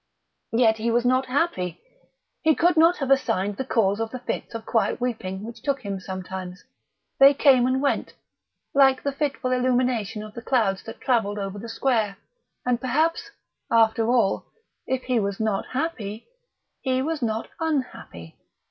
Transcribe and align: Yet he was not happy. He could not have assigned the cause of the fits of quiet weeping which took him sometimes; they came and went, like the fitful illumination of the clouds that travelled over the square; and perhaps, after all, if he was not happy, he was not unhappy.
Yet 0.55 0.77
he 0.77 0.89
was 0.89 1.05
not 1.05 1.27
happy. 1.27 1.79
He 2.41 2.55
could 2.55 2.75
not 2.75 2.97
have 2.97 3.11
assigned 3.11 3.57
the 3.57 3.63
cause 3.63 3.99
of 3.99 4.09
the 4.09 4.17
fits 4.17 4.55
of 4.55 4.65
quiet 4.65 4.99
weeping 4.99 5.43
which 5.43 5.61
took 5.61 5.81
him 5.83 5.99
sometimes; 5.99 6.63
they 7.19 7.35
came 7.35 7.67
and 7.67 7.83
went, 7.83 8.13
like 8.73 9.03
the 9.03 9.11
fitful 9.11 9.51
illumination 9.51 10.23
of 10.23 10.33
the 10.33 10.41
clouds 10.41 10.81
that 10.85 11.01
travelled 11.01 11.37
over 11.37 11.59
the 11.59 11.69
square; 11.69 12.17
and 12.65 12.81
perhaps, 12.81 13.29
after 13.69 14.07
all, 14.11 14.47
if 14.87 15.03
he 15.03 15.19
was 15.19 15.39
not 15.39 15.67
happy, 15.67 16.27
he 16.81 17.03
was 17.03 17.21
not 17.21 17.49
unhappy. 17.59 18.37